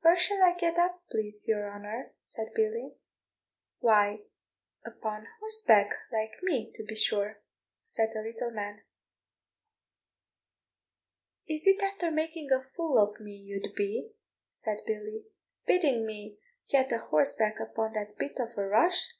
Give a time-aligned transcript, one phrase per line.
[0.00, 2.92] "Where shall I get up, please your honour?" said Billy.
[3.80, 4.22] "Why,
[4.86, 7.42] upon horseback, like me, to be sure,"
[7.84, 8.84] said the little man.
[11.46, 14.12] "Is it after making a fool of me you'd be,"
[14.48, 15.26] said Billy,
[15.66, 16.38] "bidding me
[16.70, 19.10] get a horseback upon that bit of a rush?